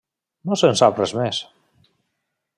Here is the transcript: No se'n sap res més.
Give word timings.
No 0.51 0.57
se'n 0.61 0.79
sap 0.81 1.03
res 1.03 1.13
més. 1.19 1.43